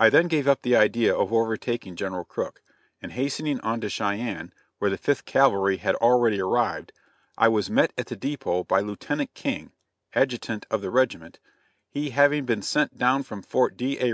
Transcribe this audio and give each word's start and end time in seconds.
I 0.00 0.10
then 0.10 0.26
gave 0.26 0.48
up 0.48 0.62
the 0.62 0.74
idea 0.74 1.14
of 1.16 1.32
overtaking 1.32 1.94
General 1.94 2.24
Crook, 2.24 2.60
and 3.00 3.12
hastening 3.12 3.60
on 3.60 3.80
to 3.82 3.88
Cheyenne, 3.88 4.52
where 4.78 4.90
the 4.90 4.98
Fifth 4.98 5.26
Cavalry 5.26 5.76
had 5.76 5.94
already 5.94 6.40
arrived, 6.40 6.90
I 7.38 7.46
was 7.46 7.70
met 7.70 7.92
at 7.96 8.06
the 8.06 8.16
dépôt 8.16 8.66
by 8.66 8.80
Lieutenant 8.80 9.32
King, 9.34 9.70
adjutant 10.12 10.66
of 10.72 10.82
the 10.82 10.90
regiment, 10.90 11.38
he 11.88 12.10
having 12.10 12.46
been 12.46 12.62
sent 12.62 12.98
down 12.98 13.22
from 13.22 13.42
Fort 13.42 13.76
D. 13.76 13.96
A. 14.00 14.12